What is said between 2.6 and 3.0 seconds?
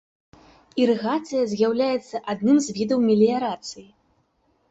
з відаў